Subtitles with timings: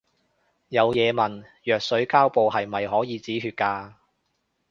[0.69, 3.93] 有嘢問，藥水膠布係咪可以止血㗎